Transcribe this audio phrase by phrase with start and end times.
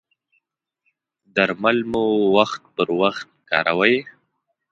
[1.35, 2.03] درمل مو
[2.35, 3.95] وخت پر وخت کاروئ؟